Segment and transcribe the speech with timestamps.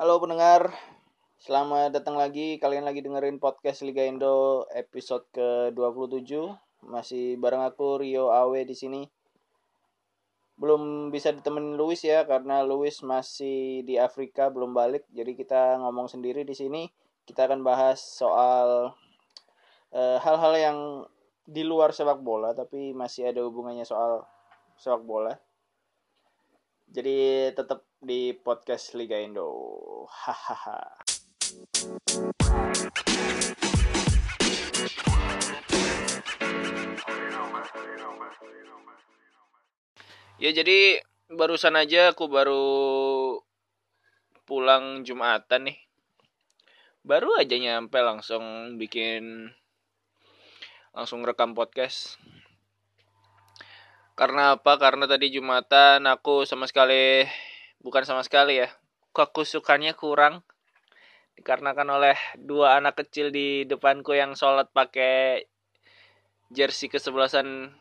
[0.00, 0.72] Halo pendengar,
[1.36, 2.56] selamat datang lagi.
[2.56, 6.56] Kalian lagi dengerin podcast Liga Indo episode ke-27.
[6.88, 9.04] Masih bareng aku Rio Awe di sini.
[10.56, 15.04] Belum bisa ditemenin Luis ya karena Luis masih di Afrika belum balik.
[15.12, 16.88] Jadi kita ngomong sendiri di sini.
[17.28, 18.96] Kita akan bahas soal
[19.92, 20.78] eh, hal-hal uh, yang
[21.44, 24.24] di luar sepak bola tapi masih ada hubungannya soal
[24.80, 25.36] sepak bola.
[26.86, 29.50] Jadi tetap di podcast Liga Indo.
[30.06, 30.78] Hahaha.
[40.36, 41.00] ya jadi
[41.32, 42.66] barusan aja aku baru
[44.46, 45.78] pulang Jumatan nih.
[47.02, 49.50] Baru aja nyampe langsung bikin
[50.94, 52.20] langsung rekam podcast
[54.16, 54.80] karena apa?
[54.80, 57.28] Karena tadi Jumatan aku sama sekali
[57.84, 58.72] bukan sama sekali ya.
[59.12, 60.40] Kekusukannya kurang
[61.36, 65.44] dikarenakan oleh dua anak kecil di depanku yang sholat pakai
[66.48, 67.76] jersey kesebelasan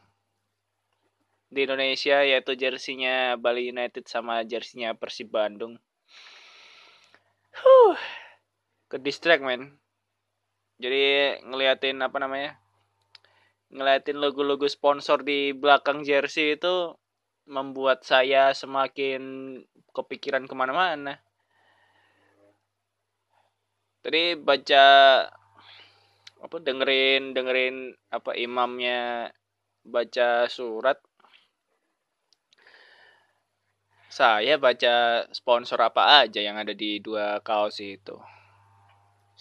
[1.48, 5.80] di Indonesia yaitu jersinya Bali United sama jersinya Persib Bandung.
[7.56, 7.96] Huh,
[8.92, 9.80] ke distract men.
[10.84, 12.60] Jadi ngeliatin apa namanya?
[13.74, 16.94] Ngeliatin logo-logo sponsor di belakang jersey itu
[17.46, 19.22] membuat saya semakin
[19.94, 21.22] kepikiran ke mana-mana.
[24.02, 24.86] Tadi baca
[26.46, 29.34] apa dengerin dengerin apa imamnya
[29.82, 31.02] baca surat
[34.14, 38.14] saya baca sponsor apa aja yang ada di dua kaos itu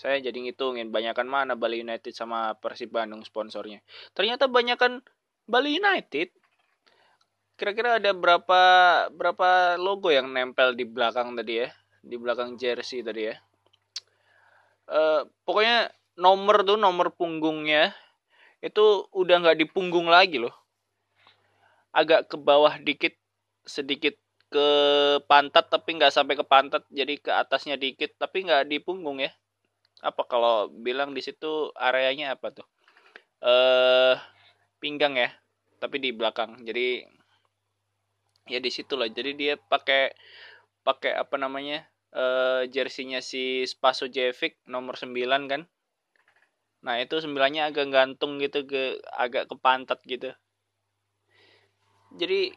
[0.05, 3.81] saya jadi ngitungin banyakan mana Bali United sama Persib Bandung sponsornya.
[4.13, 5.01] Ternyata banyakan
[5.49, 6.29] Bali United.
[7.57, 8.61] Kira-kira ada berapa
[9.09, 11.73] berapa logo yang nempel di belakang tadi ya?
[12.05, 13.41] Di belakang jersey tadi ya?
[14.85, 15.89] Uh, pokoknya
[16.21, 17.97] nomor tuh nomor punggungnya
[18.61, 20.53] itu udah nggak di punggung lagi loh.
[21.97, 23.17] Agak ke bawah dikit
[23.64, 24.20] sedikit
[24.53, 24.69] ke
[25.25, 29.33] pantat tapi nggak sampai ke pantat jadi ke atasnya dikit tapi nggak di punggung ya
[30.01, 32.67] apa kalau bilang di situ areanya apa tuh?
[33.45, 34.17] Eh
[34.83, 35.31] pinggang ya
[35.79, 36.65] tapi di belakang.
[36.65, 37.05] Jadi
[38.49, 39.09] ya di situ lah.
[39.13, 40.13] Jadi dia pakai
[40.85, 41.85] pakai apa namanya
[42.15, 45.63] eh jersinya si Spaso Jevic nomor 9 kan.
[46.85, 50.31] Nah itu sembilannya agak gantung gitu ke agak ke pantat gitu.
[52.15, 52.53] Jadi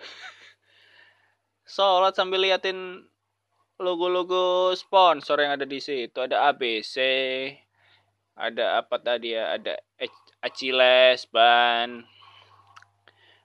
[1.74, 3.08] sholat sambil liatin
[3.80, 6.20] logo-logo sponsor yang ada di situ.
[6.20, 6.96] Ada ABC
[8.36, 9.56] ada apa tadi ya?
[9.56, 9.76] Ada
[10.40, 12.04] Aciles ban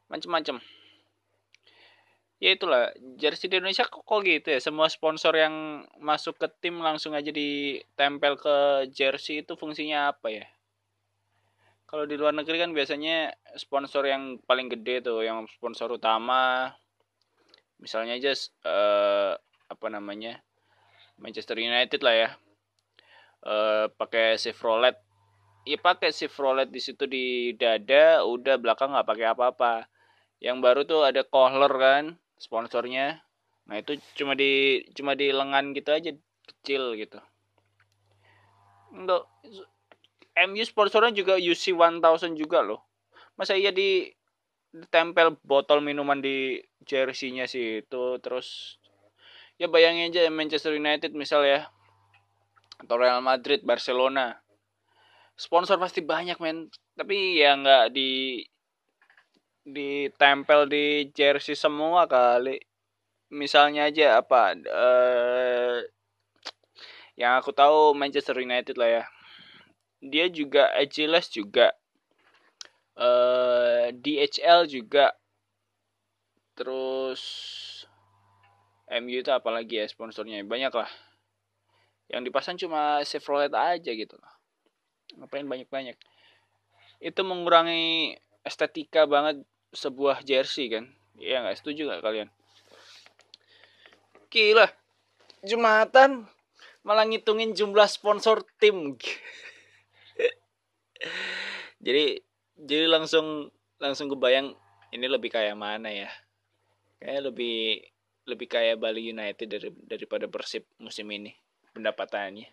[0.05, 0.61] macam-macam
[2.39, 4.59] ya itulah jersey di Indonesia kok, kok gitu ya?
[4.59, 10.45] Semua sponsor yang masuk ke tim langsung aja ditempel ke jersey itu fungsinya apa ya?
[11.85, 16.73] Kalau di luar negeri kan biasanya sponsor yang paling gede tuh yang sponsor utama.
[17.79, 18.33] Misalnya aja
[18.65, 19.33] uh,
[19.69, 20.41] apa namanya
[21.19, 22.29] Manchester United lah ya.
[23.45, 24.97] Uh, pakai Chevrolet
[25.65, 29.73] ya pakai Chevrolet di situ di dada udah belakang nggak pakai apa-apa.
[30.39, 32.03] Yang baru tuh ada Kohler kan
[32.37, 33.25] sponsornya.
[33.65, 36.11] Nah itu cuma di cuma di lengan gitu aja
[36.45, 37.17] kecil gitu.
[38.93, 39.25] Untuk
[40.35, 42.85] MU sponsornya juga UC 1000 juga loh.
[43.35, 44.11] Masa iya di
[44.75, 48.75] ditempel botol minuman di jersey-nya sih itu terus
[49.55, 51.71] ya bayangin aja Manchester United misal ya
[52.79, 54.35] atau Real Madrid Barcelona.
[55.35, 56.71] Sponsor pasti banyak men.
[56.95, 58.43] Tapi ya nggak di
[59.65, 62.59] ditempel di jersey semua kali.
[63.31, 65.81] Misalnya aja apa uh,
[67.19, 69.03] yang aku tahu Manchester United lah ya.
[70.05, 71.73] Dia juga Agiles juga
[72.99, 75.15] eh, DHL juga.
[76.55, 77.21] Terus
[78.85, 80.89] MU itu apalagi ya sponsornya banyak lah.
[82.05, 84.17] Yang dipasang cuma Chevrolet aja gitu.
[85.17, 85.97] Ngapain banyak-banyak?
[87.01, 88.13] Itu mengurangi
[88.45, 89.41] estetika banget
[89.73, 90.85] sebuah jersey kan?
[91.17, 91.57] Iya nggak?
[91.57, 92.29] Setuju nggak kalian?
[94.29, 94.69] Gila.
[95.45, 96.29] Jumatan
[96.85, 98.93] malah ngitungin jumlah sponsor tim.
[101.85, 102.21] Jadi
[102.55, 103.51] jadi langsung
[103.83, 104.55] langsung kebayang
[104.95, 106.09] ini lebih kayak mana ya?
[107.03, 107.83] Kayak lebih
[108.25, 111.33] lebih kaya Bali United dari, daripada Persib musim ini
[111.73, 112.49] pendapatannya.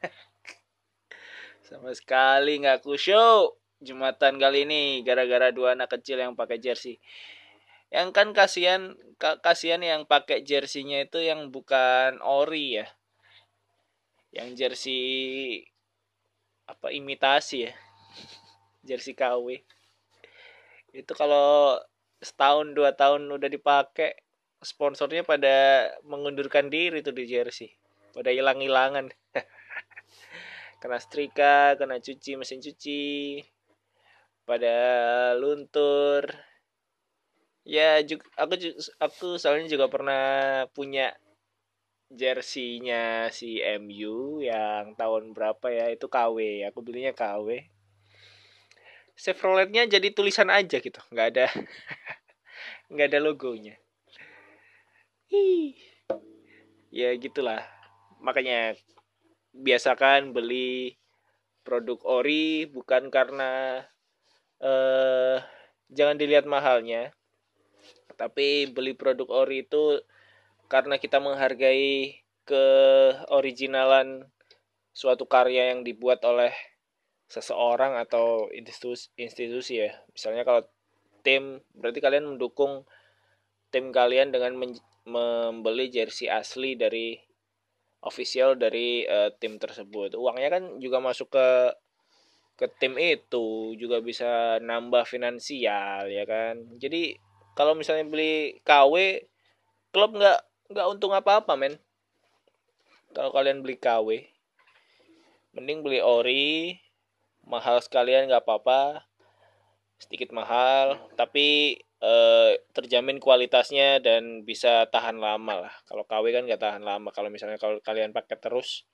[1.68, 7.00] Sama sekali nggak show Jumatan kali ini gara-gara dua anak kecil yang pakai jersey.
[7.90, 12.86] yang kan kasihan kasihan yang pakai jersinya itu yang bukan ori ya
[14.30, 15.66] yang jersey
[16.70, 17.74] apa imitasi ya
[18.86, 19.58] jersey KW
[20.94, 21.82] itu kalau
[22.22, 24.14] setahun dua tahun udah dipakai
[24.60, 27.72] sponsornya pada mengundurkan diri tuh di jersey.
[28.12, 29.08] Pada hilang-hilangan.
[30.80, 33.40] Kena setrika kena cuci mesin cuci.
[34.44, 34.76] Pada
[35.36, 36.24] luntur.
[37.64, 38.56] Ya juga aku
[38.96, 40.24] aku soalnya juga pernah
[40.72, 41.12] punya
[42.10, 45.92] jersinya si MU yang tahun berapa ya?
[45.92, 47.60] Itu KW aku belinya KW
[49.20, 50.96] Chevroletnya jadi tulisan aja gitu.
[51.12, 51.46] Nggak ada
[52.92, 53.76] nggak ada logonya
[55.30, 55.78] Hi.
[56.90, 57.62] ya gitulah
[58.18, 58.74] makanya
[59.54, 60.98] biasakan beli
[61.62, 63.78] produk ori bukan karena
[64.58, 65.38] eh
[65.86, 67.14] jangan dilihat mahalnya
[68.18, 70.02] tapi beli produk ori itu
[70.66, 74.26] karena kita menghargai keoriginalan
[74.90, 76.50] suatu karya yang dibuat oleh
[77.30, 79.94] seseorang atau institusi, institusi ya.
[80.10, 80.66] Misalnya kalau
[81.22, 82.82] tim berarti kalian mendukung
[83.70, 84.58] tim kalian dengan
[85.06, 87.16] membeli jersey asli dari
[88.04, 90.16] official dari uh, tim tersebut.
[90.16, 91.48] Uangnya kan juga masuk ke
[92.60, 96.60] ke tim itu juga bisa nambah finansial ya kan.
[96.76, 97.16] Jadi
[97.56, 99.24] kalau misalnya beli KW
[99.90, 100.38] klub nggak
[100.70, 101.74] nggak untung apa apa men
[103.10, 104.22] kalau kalian beli KW
[105.50, 106.78] mending beli ori
[107.42, 109.02] mahal sekalian nggak apa-apa
[109.98, 115.74] sedikit mahal tapi eh, terjamin kualitasnya dan bisa tahan lama lah.
[115.88, 117.08] Kalau KW kan nggak tahan lama.
[117.12, 118.84] Kalau misalnya kalau kalian pakai terus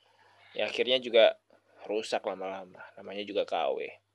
[0.54, 1.38] ya akhirnya juga
[1.86, 2.82] rusak lama-lama.
[2.98, 4.06] Namanya juga KW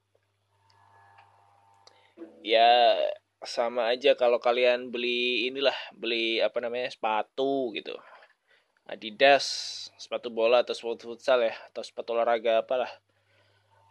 [2.42, 2.98] ya
[3.42, 7.98] sama aja kalau kalian beli inilah beli apa namanya sepatu gitu.
[8.86, 9.46] Adidas
[9.98, 12.92] sepatu bola atau sepatu futsal ya atau sepatu olahraga apalah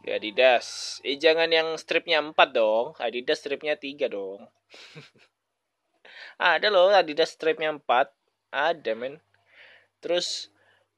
[0.00, 0.99] di Adidas.
[1.05, 2.97] Eh jangan yang stripnya 4 dong.
[3.00, 4.44] Adidas stripnya 3 dong.
[6.41, 8.08] Ada loh Adidas stripnya 4
[8.50, 9.20] ada men.
[10.02, 10.50] Terus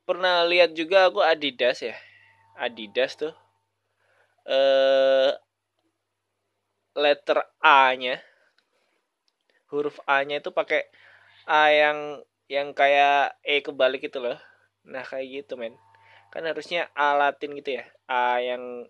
[0.07, 1.99] pernah lihat juga aku Adidas ya?
[2.57, 3.35] Adidas tuh.
[4.47, 5.35] Eh
[6.95, 8.23] letter A nya
[9.73, 10.85] huruf A-nya itu pakai
[11.49, 14.37] A yang yang kayak E kebalik itu loh.
[14.85, 15.73] Nah, kayak gitu, men.
[16.33, 17.85] Kan harusnya A Latin gitu ya.
[18.09, 18.89] A yang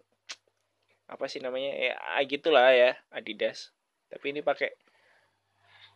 [1.11, 1.75] apa sih namanya?
[1.75, 3.75] Ya, A gitulah ya, Adidas.
[4.07, 4.71] Tapi ini pakai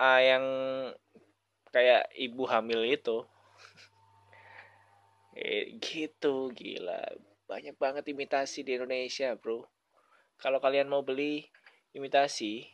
[0.03, 0.45] A yang
[1.71, 3.23] kayak ibu hamil itu.
[5.39, 7.15] eh, gitu, gila.
[7.47, 9.71] Banyak banget imitasi di Indonesia, Bro.
[10.43, 11.47] Kalau kalian mau beli
[11.95, 12.67] imitasi,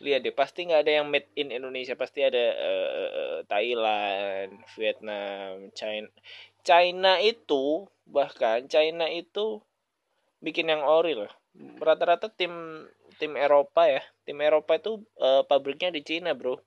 [0.00, 6.10] lihat deh pasti nggak ada yang made in Indonesia pasti ada uh, Thailand Vietnam China
[6.66, 9.64] China itu bahkan China itu
[10.44, 11.32] bikin yang ori loh
[11.78, 12.84] rata-rata tim
[13.16, 14.02] tim Eropa ya.
[14.26, 16.58] Tim Eropa itu uh, pabriknya di Cina bro.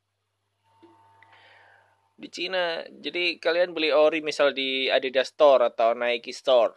[2.18, 6.74] Di Cina jadi kalian beli ori misal di Adidas Store atau Nike Store.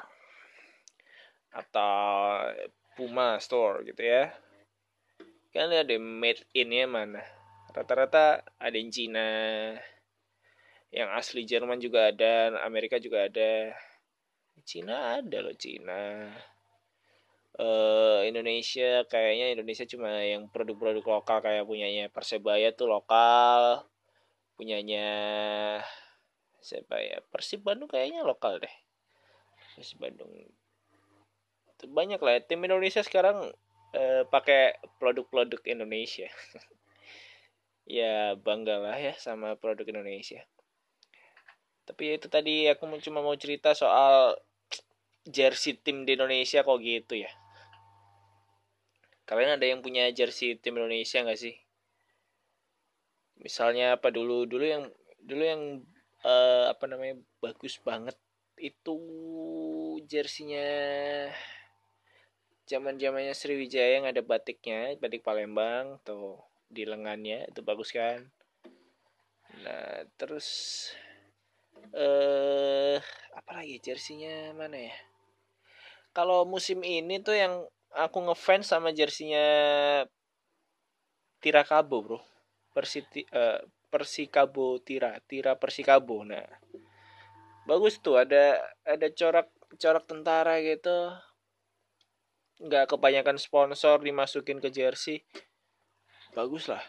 [1.55, 1.91] Atau
[2.99, 4.35] Puma Store gitu ya.
[5.51, 7.23] Kan ada made in ya mana.
[7.71, 9.27] Rata-rata ada yang Cina
[10.91, 13.71] yang asli Jerman juga ada Amerika juga ada
[14.71, 16.31] Cina ada loh Cina.
[17.59, 23.85] Uh, Indonesia kayaknya Indonesia cuma yang produk-produk lokal kayak punyanya Persebaya tuh lokal
[24.55, 25.09] punyanya
[26.63, 28.75] siapa Persib Bandung kayaknya lokal deh.
[29.75, 30.31] Persib Bandung.
[31.81, 32.39] Banyak lah.
[32.45, 33.51] Tim Indonesia sekarang
[33.97, 36.31] uh, pakai produk-produk Indonesia.
[37.91, 40.47] Ya banggalah ya sama produk Indonesia
[41.91, 44.39] tapi ya itu tadi aku cuma mau cerita soal
[45.27, 47.31] jersey tim di Indonesia kok gitu ya.
[49.27, 51.59] Kalian ada yang punya jersey tim Indonesia nggak sih?
[53.43, 54.87] Misalnya apa dulu dulu yang
[55.19, 55.63] dulu yang
[56.23, 58.15] uh, apa namanya bagus banget
[58.55, 58.95] itu
[60.07, 60.71] jersinya
[62.71, 66.39] zaman zamannya Sriwijaya yang ada batiknya batik Palembang tuh
[66.71, 68.31] di lengannya itu bagus kan.
[69.67, 70.47] Nah terus
[71.95, 72.97] eh
[73.35, 74.97] apa lagi jersinya mana ya?
[76.11, 79.45] Kalau musim ini tuh yang aku ngefans sama jersinya
[81.41, 82.19] Tirakabo bro.
[82.71, 83.59] Persiti uh,
[83.91, 86.23] Persikabo Tira Tira Persikabo.
[86.23, 86.47] Nah
[87.67, 88.21] bagus tuh.
[88.21, 91.11] Ada ada corak corak tentara gitu.
[92.61, 95.25] Nggak kebanyakan sponsor dimasukin ke jersey.
[96.35, 96.83] Bagus lah.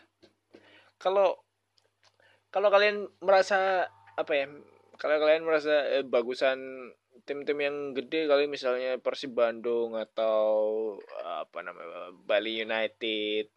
[1.02, 1.42] Kalau
[2.52, 3.88] kalau kalian merasa
[4.20, 4.46] apa ya
[5.01, 6.93] kalau kalian merasa eh, bagusan
[7.25, 10.93] tim-tim yang gede kali misalnya Persib Bandung atau
[11.25, 13.50] apa namanya Bali United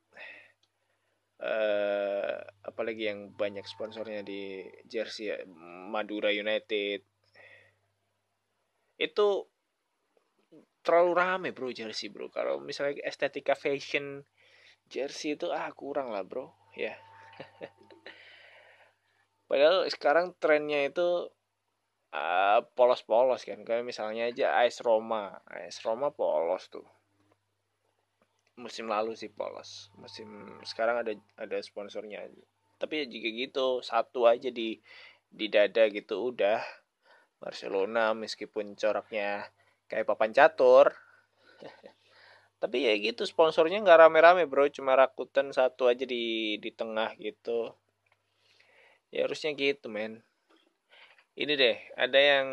[1.45, 5.37] uh, apalagi yang banyak sponsornya di jersey ya,
[5.91, 7.05] Madura United.
[8.97, 9.49] Itu
[10.85, 12.33] terlalu rame bro jersey bro.
[12.33, 14.25] Kalau misalnya estetika fashion
[14.89, 16.53] jersey itu ah kurang lah bro.
[16.77, 16.97] Ya
[19.47, 21.29] padahal sekarang trennya itu
[22.15, 23.61] uh, polos-polos kan.
[23.67, 25.43] Kayak misalnya aja AS Roma.
[25.51, 26.87] AS Roma polos tuh.
[28.55, 29.91] Musim lalu sih polos.
[29.99, 32.23] Musim sekarang ada ada sponsornya.
[32.79, 34.79] Tapi ya jika gitu satu aja di
[35.27, 36.63] di dada gitu udah.
[37.43, 39.45] Barcelona meskipun coraknya
[39.91, 40.95] kayak papan catur.
[42.63, 44.71] Tapi ya gitu sponsornya nggak rame-rame bro.
[44.71, 47.75] Cuma Rakuten satu aja di di tengah gitu
[49.15, 50.27] ya harusnya gitu men.
[51.39, 52.49] Ini deh ada yang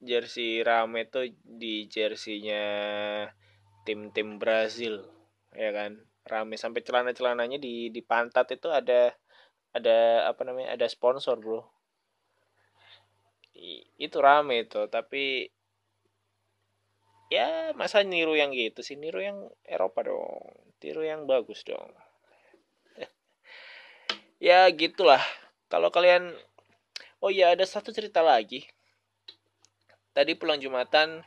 [0.00, 2.64] jersey rame tuh di jerseynya
[3.84, 5.04] tim-tim Brazil
[5.52, 6.00] ya kan?
[6.24, 9.12] Rame sampai celana-celananya di di pantat itu ada
[9.76, 11.60] ada apa namanya ada sponsor bro.
[14.00, 15.52] Itu rame itu tapi
[17.28, 18.96] ya masa niru yang gitu sih?
[18.96, 21.92] Niru yang Eropa dong tiru yang bagus dong.
[24.42, 25.22] Ya gitulah
[25.72, 26.36] kalau kalian
[27.24, 28.68] oh ya ada satu cerita lagi
[30.12, 31.24] tadi pulang jumatan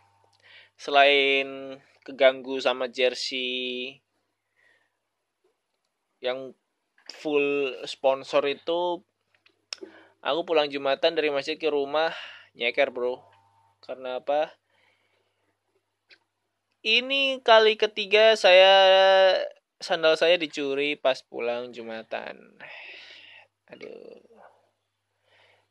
[0.78, 3.98] selain keganggu sama jersey
[6.22, 6.54] yang
[7.10, 9.02] full sponsor itu
[10.22, 12.14] aku pulang jumatan dari masjid ke rumah
[12.54, 13.18] nyeker bro
[13.82, 14.54] karena apa
[16.86, 18.78] ini kali ketiga saya
[19.82, 22.58] sandal saya dicuri pas pulang Jumatan.
[23.70, 24.25] Aduh.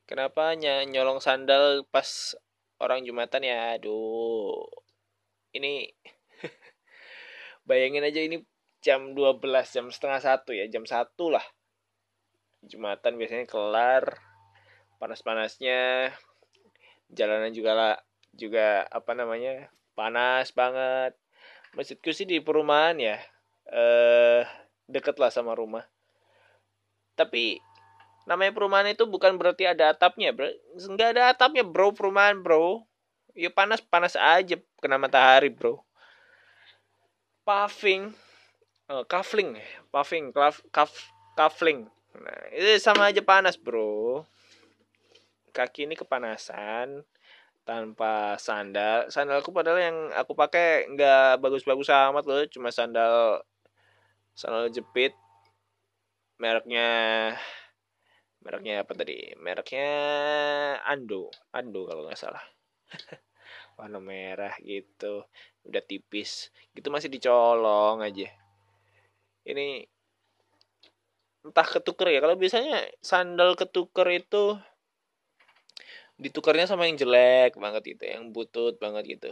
[0.04, 2.37] Kenapa nyolong sandal pas
[2.80, 3.80] orang Jumatan ya?
[3.80, 4.68] Aduh.
[5.54, 5.88] Ini
[7.68, 8.42] bayangin aja ini
[8.84, 9.40] jam 12,
[9.73, 11.44] jam setengah satu ya, jam satu lah.
[12.64, 14.20] Jumatan biasanya kelar,
[15.00, 16.12] panas-panasnya,
[17.08, 17.96] jalanan juga lah,
[18.34, 21.14] juga apa namanya panas banget
[21.78, 23.18] masjidku sih di perumahan ya
[23.70, 24.42] eh
[24.90, 25.87] deket lah sama rumah
[27.14, 27.62] tapi
[28.24, 30.48] namanya perumahan itu bukan berarti ada atapnya bro.
[30.76, 32.84] Nggak ada atapnya bro perumahan bro.
[33.34, 35.80] Ya panas panas aja kena matahari bro.
[37.44, 38.14] Paving
[38.88, 39.56] oh, kafling
[39.88, 40.92] paving kaf, kaf,
[41.36, 44.22] kafling nah itu sama aja panas bro.
[45.50, 47.02] Kaki ini kepanasan
[47.66, 49.10] tanpa sandal.
[49.10, 53.42] Sandalku padahal yang aku pakai nggak bagus-bagus amat loh cuma sandal
[54.38, 55.10] sandal jepit.
[56.38, 56.86] Mereknya
[58.44, 59.32] mereknya apa tadi?
[59.40, 59.90] Mereknya
[60.84, 61.32] Ando.
[61.50, 62.44] Ando kalau nggak salah.
[63.80, 65.24] Warna merah gitu.
[65.64, 66.52] Udah tipis.
[66.76, 68.28] Gitu masih dicolong aja.
[69.48, 69.88] Ini
[71.44, 72.20] entah ketuker ya.
[72.20, 74.60] Kalau biasanya sandal ketuker itu
[76.14, 79.30] ditukarnya sama yang jelek banget gitu yang butut banget gitu.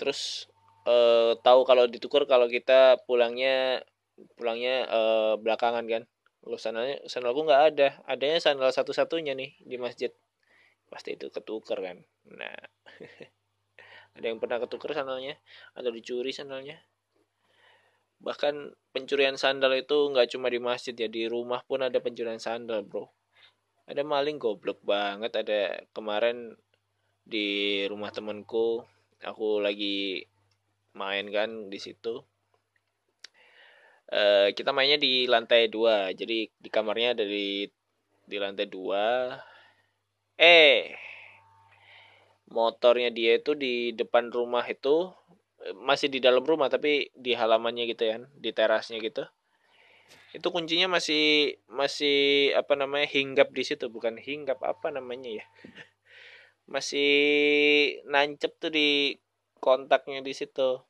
[0.00, 0.48] Terus
[0.88, 3.84] eh, tahu kalau ditukar kalau kita pulangnya
[4.38, 6.02] pulangnya eh, belakangan kan
[6.42, 7.88] lo sandalnya sandalku nggak ada.
[8.06, 10.10] Adanya sandal satu-satunya nih di masjid.
[10.90, 11.98] Pasti itu ketukar kan.
[12.30, 12.56] Nah
[14.16, 15.38] ada yang pernah ketukar sandalnya
[15.72, 16.76] atau dicuri sandalnya
[18.22, 22.86] bahkan pencurian sandal itu nggak cuma di masjid ya di rumah pun ada pencurian sandal
[22.86, 23.10] bro.
[23.90, 25.34] Ada maling goblok banget.
[25.34, 26.54] Ada kemarin
[27.26, 28.82] di rumah temenku
[29.22, 30.22] aku lagi
[30.94, 32.22] main kan di situ
[34.12, 36.12] uh, kita mainnya di lantai dua.
[36.12, 37.66] Jadi di kamarnya dari
[38.28, 39.34] di lantai dua.
[40.36, 40.92] Eh
[42.52, 45.08] motornya dia itu di depan rumah itu
[45.80, 49.24] masih di dalam rumah tapi di halamannya gitu ya di terasnya gitu.
[50.32, 53.88] Itu kuncinya masih masih apa namanya hinggap di situ.
[53.88, 55.46] Bukan hinggap apa namanya ya.
[56.72, 57.10] Masih
[58.06, 59.18] nancep tuh di
[59.60, 60.80] kontaknya di situ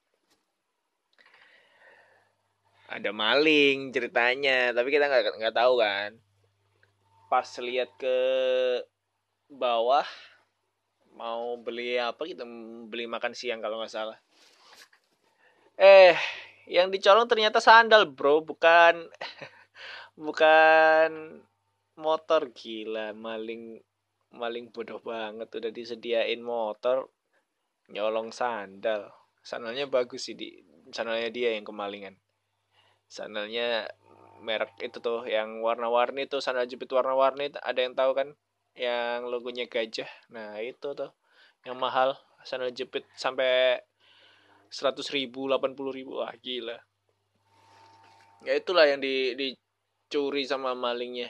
[2.93, 6.11] ada maling ceritanya tapi kita nggak nggak tahu kan.
[7.33, 8.19] Pas lihat ke
[9.49, 10.05] bawah
[11.17, 12.45] mau beli apa kita
[12.89, 14.19] beli makan siang kalau nggak salah.
[15.81, 16.13] Eh
[16.69, 18.45] yang dicolong ternyata sandal bro.
[18.45, 19.09] Bukan
[20.29, 21.41] bukan
[21.97, 22.53] motor.
[22.53, 23.81] Gila maling
[24.37, 25.49] maling bodoh banget.
[25.49, 27.09] Udah disediain motor
[27.89, 29.09] nyolong sandal.
[29.41, 30.53] Sandalnya bagus sih di
[30.93, 32.22] sandalnya dia yang kemalingan
[33.13, 33.93] sandalnya
[34.41, 38.29] merek itu tuh yang warna-warni tuh sandal jepit warna-warni ada yang tahu kan?
[38.73, 40.09] Yang logonya gajah.
[40.33, 41.13] Nah itu tuh
[41.69, 43.85] yang mahal sandal jepit sampai
[44.73, 46.25] seratus ribu delapan puluh ribu.
[46.25, 46.81] Wah gila.
[48.49, 51.29] Ya itulah yang di dicuri sama malingnya.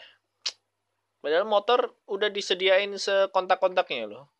[1.18, 4.30] Padahal motor udah disediain sekontak-kontaknya loh.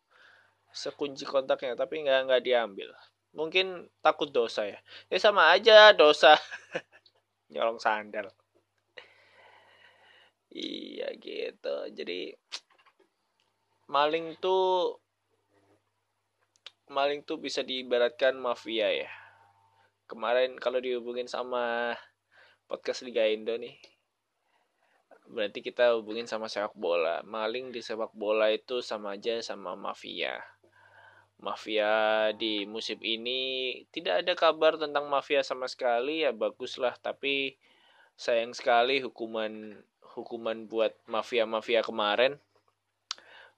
[0.71, 2.89] Sekunci kontaknya tapi nggak nggak diambil.
[3.35, 4.79] Mungkin takut dosa ya.
[5.11, 6.39] Ya sama aja dosa
[7.53, 8.27] nyolong sandal.
[10.53, 11.75] Iya gitu.
[11.93, 12.33] Jadi
[13.89, 14.97] maling tuh
[16.89, 19.09] maling tuh bisa diibaratkan mafia ya.
[20.09, 21.95] Kemarin kalau dihubungin sama
[22.69, 23.77] podcast Liga Indo nih
[25.23, 27.23] berarti kita hubungin sama sepak bola.
[27.25, 30.52] Maling di sepak bola itu sama aja sama mafia
[31.43, 37.59] mafia di musim ini tidak ada kabar tentang mafia sama sekali ya baguslah tapi
[38.15, 39.83] sayang sekali hukuman
[40.13, 42.37] hukuman buat mafia-mafia kemarin.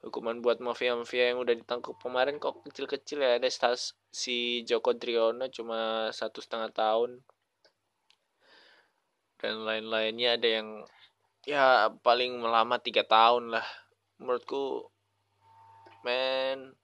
[0.03, 5.49] Hukuman buat mafia-mafia yang udah ditangkap kemarin kok kecil-kecil ya ada stas si Joko Driono
[5.51, 7.11] cuma satu setengah tahun.
[9.41, 10.67] Dan lain-lainnya ada yang
[11.43, 13.65] ya paling lama tiga tahun lah.
[14.21, 14.87] Menurutku
[16.05, 16.77] men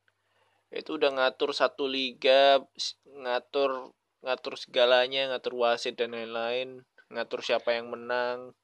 [0.72, 2.64] itu udah ngatur satu liga
[3.06, 3.92] ngatur
[4.24, 8.56] ngatur segalanya ngatur wasit dan lain-lain ngatur siapa yang menang.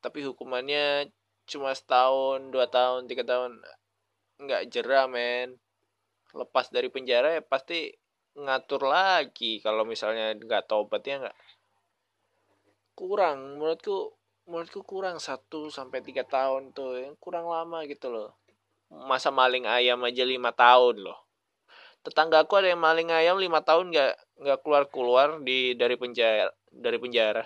[0.00, 1.12] Tapi hukumannya
[1.44, 3.60] cuma setahun dua tahun tiga tahun.
[4.40, 5.60] Nggak jerah men.
[6.34, 7.92] Lepas dari penjara ya pasti
[8.34, 9.60] ngatur lagi.
[9.60, 11.38] Kalau misalnya nggak tobat ya nggak.
[12.96, 17.00] Kurang menurutku menurutku kurang satu sampai tiga tahun tuh.
[17.00, 18.43] Yang kurang lama gitu loh
[19.04, 21.18] masa maling ayam aja lima tahun loh.
[22.04, 24.12] Tetangga aku ada yang maling ayam lima tahun nggak
[24.44, 27.44] nggak keluar keluar di dari penjara dari penjara.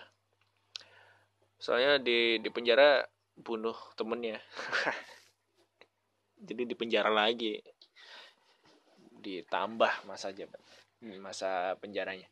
[1.56, 3.00] Soalnya di di penjara
[3.38, 4.38] bunuh temennya.
[6.48, 7.58] Jadi di penjara lagi.
[9.18, 10.62] Ditambah masa jabat
[11.22, 12.26] masa penjaranya.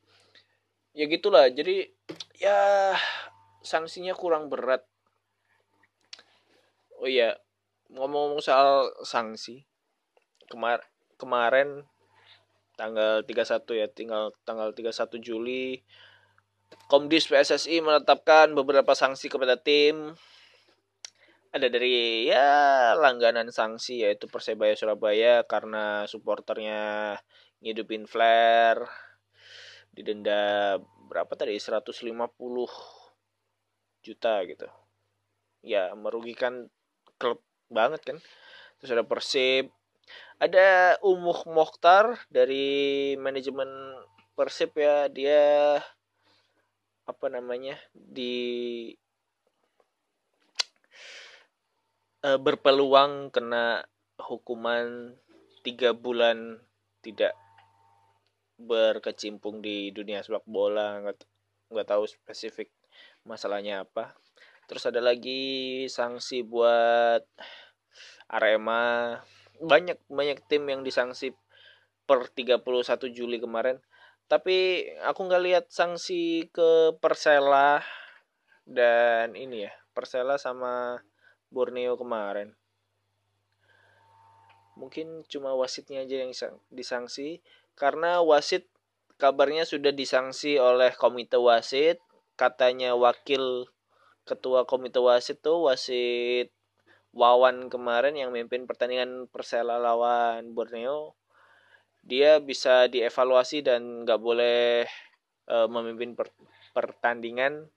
[0.96, 1.92] Ya gitulah jadi
[2.40, 2.58] ya
[3.62, 4.82] sanksinya kurang berat.
[6.96, 7.36] Oh iya
[7.92, 9.66] ngomong-ngomong soal sanksi
[10.50, 10.82] kemar
[11.18, 11.86] kemarin
[12.76, 15.80] tanggal 31 ya tinggal tanggal 31 Juli
[16.86, 20.14] Komdis PSSI menetapkan beberapa sanksi kepada tim.
[21.50, 27.16] Ada dari ya langganan sanksi yaitu Persebaya Surabaya karena supporternya
[27.64, 28.86] ngidupin flare
[29.96, 30.76] didenda
[31.08, 31.96] berapa tadi 150
[34.04, 34.68] juta gitu.
[35.64, 36.68] Ya merugikan
[37.16, 38.18] klub banget kan.
[38.80, 39.72] Terus ada Persib.
[40.36, 43.68] Ada Umuh Mokhtar dari manajemen
[44.36, 45.08] Persib ya.
[45.08, 45.80] Dia
[47.06, 48.90] apa namanya di
[52.20, 53.86] e, berpeluang kena
[54.18, 55.14] hukuman
[55.62, 56.58] tiga bulan
[57.00, 57.34] tidak
[58.58, 61.00] berkecimpung di dunia sepak bola.
[61.00, 61.24] Nggak
[61.72, 62.70] nggak tahu spesifik
[63.26, 64.14] masalahnya apa
[64.66, 67.22] terus ada lagi sanksi buat
[68.30, 69.18] Arema.
[69.62, 71.32] Banyak banyak tim yang disanksi
[72.06, 72.62] per 31
[73.10, 73.80] Juli kemarin.
[74.26, 77.82] Tapi aku nggak lihat sanksi ke Persela
[78.66, 80.98] dan ini ya Persela sama
[81.48, 82.58] Borneo kemarin.
[84.76, 86.34] Mungkin cuma wasitnya aja yang
[86.68, 87.40] disanksi
[87.78, 88.68] karena wasit
[89.16, 92.02] kabarnya sudah disanksi oleh komite wasit.
[92.36, 93.72] Katanya wakil
[94.26, 96.50] ketua komite wasit tuh wasit
[97.16, 101.16] Wawan kemarin yang memimpin pertandingan Persela lawan Borneo.
[102.04, 104.84] Dia bisa dievaluasi dan nggak boleh
[105.48, 106.28] uh, memimpin per
[106.76, 107.72] pertandingan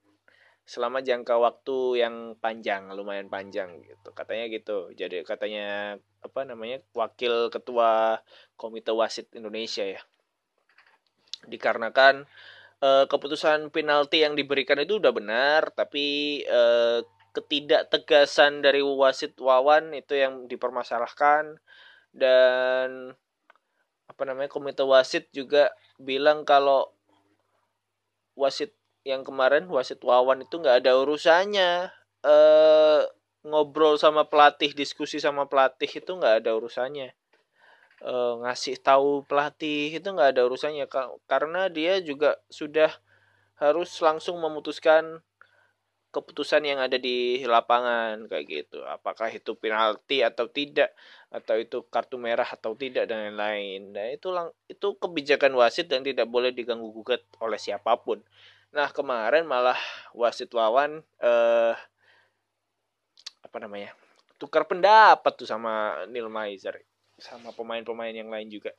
[0.68, 4.12] selama jangka waktu yang panjang lumayan panjang gitu.
[4.12, 4.92] Katanya gitu.
[4.92, 8.20] Jadi katanya apa namanya wakil ketua
[8.60, 10.04] komite wasit Indonesia ya.
[11.48, 12.28] Dikarenakan
[12.84, 20.18] uh, keputusan penalti yang diberikan itu udah benar tapi uh, ketidaktegasan dari wasit Wawan itu
[20.18, 21.62] yang dipermasalahkan.
[22.10, 23.14] Dan
[24.10, 25.70] apa namanya komite wasit juga
[26.02, 26.90] bilang kalau
[28.34, 28.74] wasit
[29.06, 31.94] yang kemarin wasit Wawan itu nggak ada urusannya.
[32.26, 33.02] Eh
[33.40, 37.16] ngobrol sama pelatih diskusi sama pelatih itu nggak ada urusannya
[38.04, 40.86] e, ngasih tahu pelatih itu nggak ada urusannya.
[41.28, 42.92] Karena dia juga sudah
[43.60, 45.20] harus langsung memutuskan
[46.10, 48.82] keputusan yang ada di lapangan kayak gitu.
[48.82, 50.90] Apakah itu penalti atau tidak
[51.30, 53.94] atau itu kartu merah atau tidak dan lain-lain.
[53.94, 58.26] Nah itu lang itu kebijakan wasit dan tidak boleh diganggu gugat oleh siapa pun.
[58.74, 59.78] Nah kemarin malah
[60.18, 61.78] wasit wawan eh
[63.40, 63.94] apa namanya
[64.38, 66.78] tukar pendapat tuh sama Neil Maizer
[67.22, 68.74] sama pemain-pemain yang lain juga.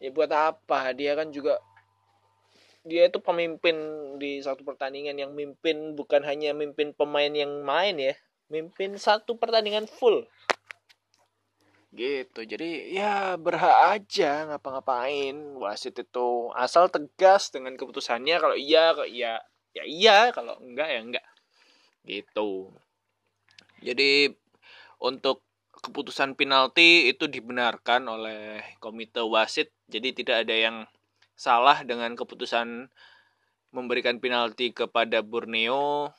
[0.00, 0.96] Ya buat apa?
[0.96, 1.60] Dia kan juga
[2.80, 3.76] dia itu pemimpin
[4.16, 8.16] di satu pertandingan yang mimpin bukan hanya mimpin pemain yang main ya,
[8.48, 10.24] mimpin satu pertandingan full.
[11.92, 12.40] Gitu.
[12.46, 19.32] Jadi ya berhak aja ngapa-ngapain wasit itu asal tegas dengan keputusannya kalau iya kalau iya
[19.74, 21.26] ya iya kalau enggak ya enggak.
[22.06, 22.72] Gitu.
[23.84, 24.32] Jadi
[25.02, 25.44] untuk
[25.80, 29.72] keputusan penalti itu dibenarkan oleh komite wasit.
[29.88, 30.76] Jadi tidak ada yang
[31.34, 32.92] salah dengan keputusan
[33.72, 36.12] memberikan penalti kepada Borneo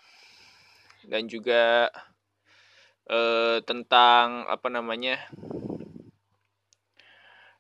[1.05, 1.93] dan juga
[3.05, 5.21] eh, tentang apa namanya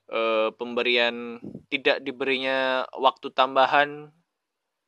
[0.09, 1.37] eh, pemberian
[1.69, 4.09] tidak diberinya waktu tambahan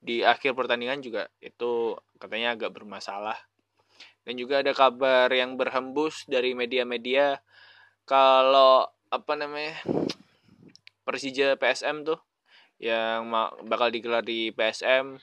[0.04, 3.40] di akhir pertandingan juga itu katanya agak bermasalah
[4.24, 7.44] dan juga ada kabar yang berhembus dari media-media
[8.04, 9.78] kalau apa namanya
[11.04, 12.20] Persija PSM tuh
[12.80, 13.28] yang
[13.68, 15.20] bakal digelar di PSM.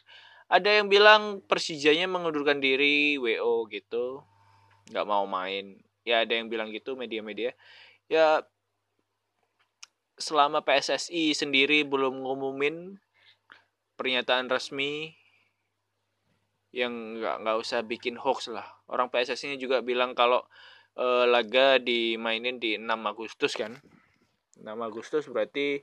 [0.51, 4.25] Ada yang bilang Persijanya mengundurkan diri WO gitu,
[4.93, 5.79] nggak mau main.
[6.05, 7.57] Ya ada yang bilang gitu media-media.
[8.11, 8.45] Ya
[10.21, 13.01] selama PSSI sendiri belum ngumumin
[13.97, 15.20] pernyataan resmi
[16.71, 18.67] yang nggak nggak usah bikin hoax lah.
[18.87, 20.43] Orang PSSI ini juga bilang kalau
[20.95, 23.75] e, laga dimainin di 6 Agustus kan.
[24.61, 25.81] 6 Agustus berarti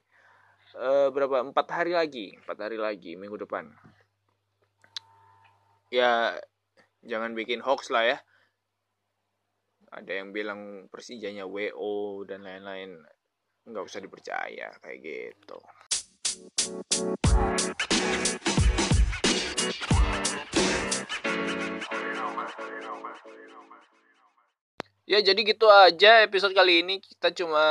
[0.78, 1.42] uh, berapa?
[1.42, 3.68] Empat hari lagi empat hari lagi minggu depan.
[5.90, 6.38] Ya
[7.02, 8.18] jangan bikin hoax lah ya.
[9.88, 13.02] Ada yang bilang persijanya wo dan lain-lain.
[13.68, 15.60] Nggak usah dipercaya kayak gitu
[25.08, 27.00] Ya jadi gitu aja episode kali ini.
[27.00, 27.64] Kita cuma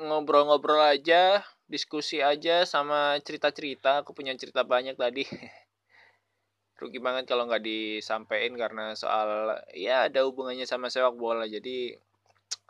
[0.00, 4.00] ngobrol-ngobrol aja diskusi aja sama cerita-cerita.
[4.00, 5.28] Aku punya cerita banyak tadi.
[6.80, 11.44] Rugi banget kalau nggak disampaikan karena soal ya ada hubungannya sama sepak bola.
[11.44, 11.92] Jadi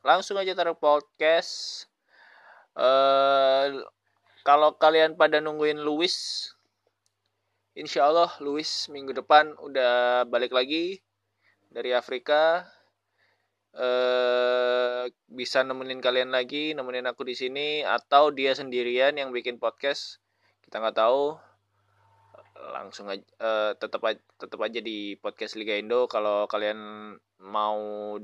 [0.02, 1.87] langsung aja taruh podcast.
[2.74, 3.87] Uh,
[4.42, 6.46] kalau kalian pada nungguin Luis
[7.78, 11.02] Insya Allah Luis minggu depan udah balik lagi
[11.70, 12.66] dari Afrika
[13.76, 20.20] eh bisa nemenin kalian lagi, nemenin aku di sini atau dia sendirian yang bikin podcast.
[20.64, 21.37] Kita nggak tahu.
[22.59, 24.02] Langsung aja uh, tetap
[24.40, 28.18] tetap aja di podcast Liga Indo kalau kalian mau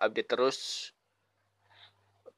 [0.00, 0.58] update terus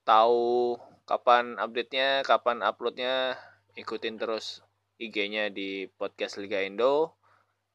[0.07, 3.39] tahu kapan update-nya, kapan upload-nya,
[3.79, 4.67] ikutin terus
[4.99, 7.15] IG-nya di podcast Liga Indo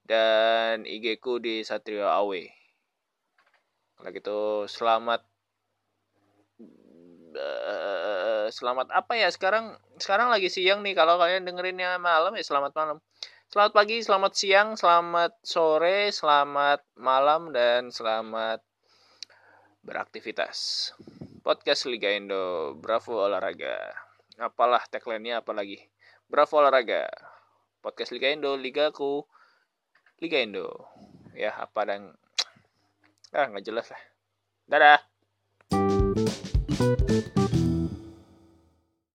[0.04, 2.61] dan IG-ku di Satrio Awe.
[4.02, 5.22] Kalau gitu selamat
[7.38, 12.74] uh, selamat apa ya sekarang sekarang lagi siang nih kalau kalian dengerinnya malam ya selamat
[12.74, 12.98] malam.
[13.52, 18.64] Selamat pagi, selamat siang, selamat sore, selamat malam dan selamat
[19.86, 20.90] beraktivitas.
[21.46, 23.92] Podcast Liga Indo, Bravo Olahraga.
[24.42, 25.78] Apalah tagline-nya apalagi.
[26.26, 27.06] Bravo Olahraga.
[27.84, 29.28] Podcast Liga Indo, Ligaku,
[30.24, 30.88] Liga Indo.
[31.38, 32.16] Ya, apa dan
[33.32, 34.02] ah nggak jelas lah.
[34.67, 35.00] Dadah